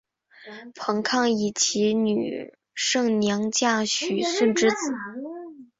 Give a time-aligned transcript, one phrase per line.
[0.73, 4.77] 彭抗以其女胜娘嫁许逊之子。